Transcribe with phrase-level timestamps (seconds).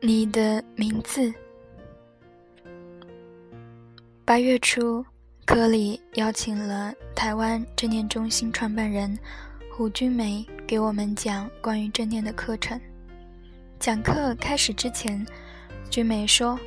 [0.00, 1.32] 你的名字。
[4.24, 5.04] 八月初，
[5.44, 9.18] 科里邀请了台湾正念中心创办人
[9.72, 12.80] 胡君梅给我们讲关于正念的课程。
[13.78, 15.26] 讲课开始之前，
[15.90, 16.58] 君梅说：“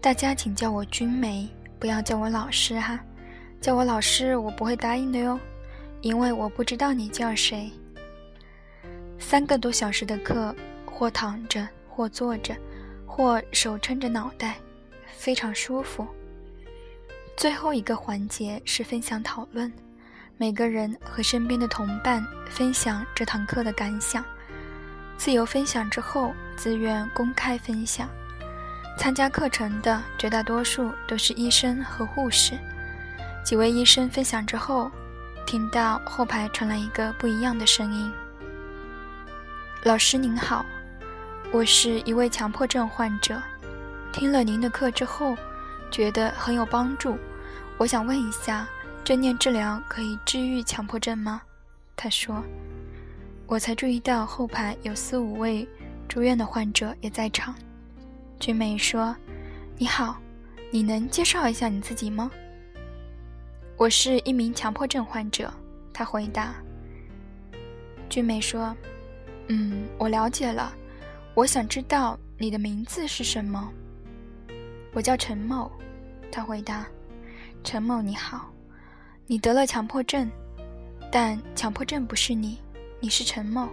[0.00, 1.48] 大家请叫我君梅，
[1.78, 3.00] 不要叫我老师哈。
[3.60, 5.38] 叫我老师，我不会答应的哟，
[6.02, 7.70] 因为我不知道你叫谁。”
[9.18, 10.54] 三个多小时的课，
[11.00, 12.54] 或躺着，或坐着，
[13.06, 14.58] 或手撑着脑袋，
[15.16, 16.06] 非常舒服。
[17.38, 19.72] 最后一个环节是分享讨论，
[20.36, 24.22] 每个人和身边的同伴分享这堂课的感想。
[25.16, 28.06] 自由分享之后，自愿公开分享。
[28.98, 32.52] 参加课程的绝大多数都是医生和护士。
[33.42, 34.90] 几位医生分享之后，
[35.46, 38.12] 听到后排传来一个不一样的声音
[39.84, 40.62] ：“老师您好，
[41.52, 43.42] 我是一位强迫症患者，
[44.12, 45.36] 听了您的课之后，
[45.90, 47.18] 觉得很有帮助。”
[47.76, 48.68] 我想问一下，
[49.02, 51.42] 正念治疗可以治愈强迫症吗？
[51.96, 52.42] 他说。
[53.48, 55.68] 我才注意到后排有四五位
[56.08, 57.52] 住院的患者也在场。
[58.38, 59.16] 君美说
[59.76, 60.20] ：“你好，
[60.70, 62.30] 你能介绍一下你自己吗？”
[63.76, 65.52] 我是一名强迫症患者。
[65.92, 66.54] 他回答。
[68.08, 68.72] 君美说
[69.48, 70.72] ：“嗯，我了解了。
[71.34, 73.70] 我想知道你的名字是什么？”
[74.92, 75.70] 我叫陈某。
[76.32, 76.86] 他回答。
[77.62, 78.50] 陈某，你好，
[79.26, 80.30] 你得了强迫症，
[81.10, 82.58] 但强迫症不是你，
[83.00, 83.68] 你是陈某。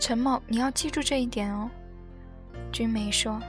[0.00, 1.68] 陈某，你要记住这一点哦。
[2.72, 3.40] 君梅说，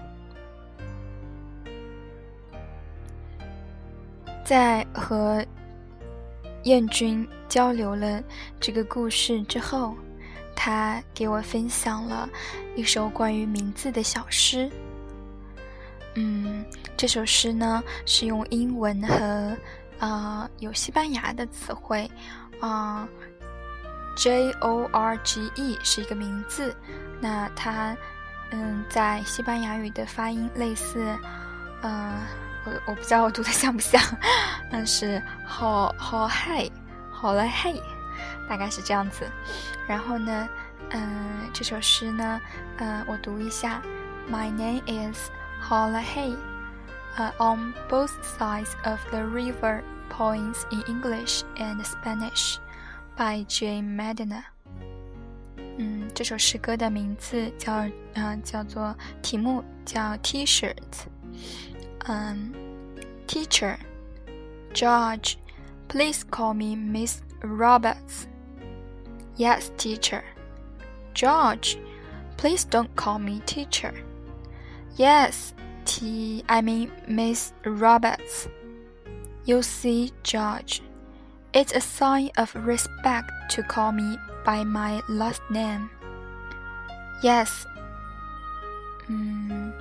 [4.44, 5.46] 在和
[6.64, 8.22] 燕君交流了
[8.60, 9.96] 这个故事之后，
[10.56, 12.28] 他给我分享了
[12.76, 14.70] 一首关于名字的小诗。
[16.16, 16.66] 嗯，
[16.96, 19.58] 这首诗呢是用英文和
[20.00, 22.10] 啊有西班牙的词汇，
[22.62, 23.08] 啊
[24.18, 26.74] ，J O R G E 是一个名字，
[27.20, 27.96] 那它
[28.52, 31.06] 嗯在西班牙语的发音类似，
[31.82, 32.14] 呃，
[32.66, 34.02] 我我不知道我读的像不像，
[34.72, 36.70] 但是好好嗨，
[37.12, 37.74] 好了嗨，
[38.49, 39.25] 大概是这样子。
[39.87, 40.49] 然后呢，
[40.91, 42.41] 嗯，这首诗呢，
[42.79, 43.83] 嗯，我读一下，
[44.31, 46.39] My name is。Hollahay,
[47.19, 52.57] uh, on both sides of the river poems in English and Spanish
[53.15, 54.45] by Jane Medina。
[55.77, 60.75] 嗯，这首诗歌的名字叫啊、呃、叫做题目叫 T-shirt。
[62.07, 62.55] 嗯，
[63.27, 63.77] Teacher
[64.73, 65.35] George,
[65.89, 68.28] please call me Miss Roberts.
[69.36, 70.24] Yes, teacher.
[71.14, 71.78] George,
[72.38, 73.94] please don't call me teacher.
[74.96, 75.54] Yes,
[75.86, 76.44] T.
[76.50, 78.48] I mean Miss Roberts.
[79.46, 80.82] You see, George,
[81.54, 85.90] it's a sign of respect to call me by my last name.
[87.24, 87.66] Yes,
[89.08, 89.74] mm,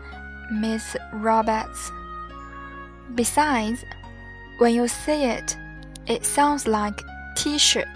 [0.52, 1.90] Miss Roberts.
[3.14, 3.84] Besides,
[4.58, 5.56] when you say it,
[6.06, 7.00] it sounds like
[7.34, 7.86] T-shirt.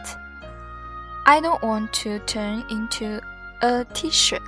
[1.26, 3.20] I don't want to turn into
[3.62, 4.42] a T-shirt.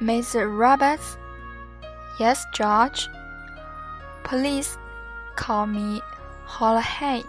[0.00, 1.16] Miss Roberts?
[2.18, 3.08] Yes, George.
[4.24, 4.78] Please
[5.36, 6.00] call me
[6.46, 7.24] Hollahay.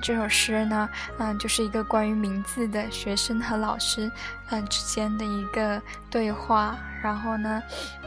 [0.00, 0.88] 这首诗呢，
[1.18, 4.10] 嗯，就是一个关于名字的学生和老师，
[4.50, 6.76] 嗯之间的一个对话。
[7.02, 7.62] 然后呢，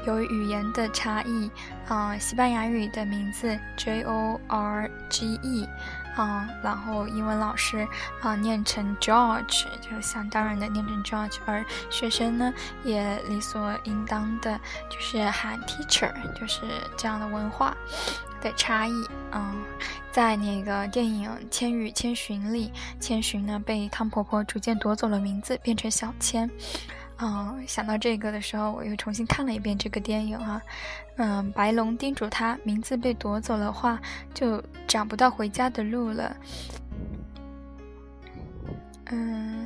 [0.06, 1.52] 由于语言的差异，
[1.88, 5.68] 啊，西班牙语的名字 J O R G E。
[6.16, 7.88] 啊，然后英文老师
[8.24, 12.52] 啊念成 George，就想当然的念成 George，而学生呢
[12.84, 14.60] 也理所应当的
[14.90, 16.62] 就是喊 teacher，就是
[16.98, 17.78] 这样的文化
[18.42, 19.08] 的差异。
[19.32, 19.64] 嗯，
[20.12, 26.50] 在那个电影《千与千寻》里，千寻呢被汤婆婆逐渐夺走了名字，变成小千。
[27.20, 30.62] 嗯，想到这个的时候，我又重新看了一遍这个电影哈。
[31.18, 34.00] 嗯，白龙叮嘱他，名字被夺走的话，
[34.34, 36.38] 就找不到回家的路了。
[39.06, 39.66] 嗯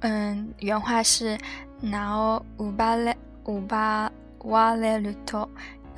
[0.00, 1.36] 嗯，原话是
[1.80, 3.14] ：“now 五巴勒
[3.44, 4.10] 五巴
[4.44, 5.48] 瓦勒鲁托，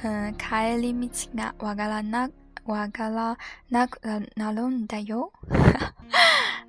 [0.05, 2.31] 嗯，卡里米奇纳瓦嘎拉那
[2.67, 3.37] 瓦嘎拉
[3.69, 5.33] 那呃那隆达哟。”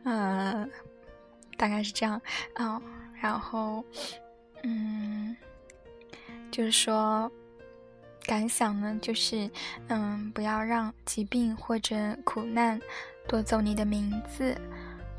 [0.04, 0.70] 嗯。
[1.58, 2.22] 大概是这样
[2.56, 2.82] 啊，
[3.22, 3.82] 然后，
[4.64, 5.34] 嗯，
[6.52, 7.32] 就是说，
[8.26, 9.50] 感想呢，就是，
[9.88, 11.96] 嗯，不要让疾病或者
[12.26, 12.78] 苦难
[13.26, 14.54] 夺走你的名字，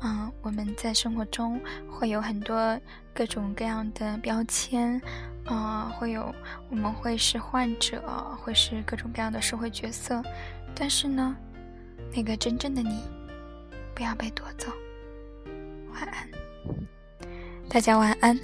[0.01, 1.59] 嗯，我们在生活中
[1.89, 2.79] 会有很多
[3.13, 5.01] 各种各样的标签，
[5.45, 6.33] 啊，会有
[6.69, 8.01] 我们会是患者，
[8.41, 10.21] 会是各种各样的社会角色，
[10.75, 11.35] 但是呢，
[12.13, 13.01] 那个真正的你，
[13.95, 14.71] 不要被夺走。
[15.91, 16.29] 晚安，
[17.67, 18.39] 大家晚安。